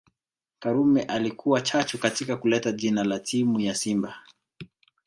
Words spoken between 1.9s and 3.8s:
katika kuleta jina la timu ya